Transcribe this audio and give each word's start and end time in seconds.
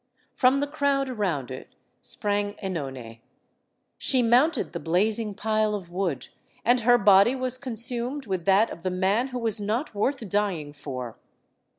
From 0.33 0.61
the 0.61 0.65
crowd 0.67 1.11
around 1.11 1.51
it 1.51 1.75
sprang 2.01 2.55
CEnone. 2.55 3.19
She 3.99 4.23
mounted 4.23 4.73
the 4.73 4.79
blazing 4.79 5.35
pile 5.35 5.75
of 5.75 5.91
wood, 5.91 6.29
and 6.65 6.79
her 6.79 6.97
body 6.97 7.35
was 7.35 7.59
con 7.59 7.73
sumed 7.75 8.25
with 8.25 8.45
that 8.45 8.71
of 8.71 8.81
the 8.81 8.89
man 8.89 9.27
who 9.27 9.37
was 9.37 9.61
not 9.61 9.93
worth 9.93 10.27
dying 10.27 10.73
for. 10.73 11.19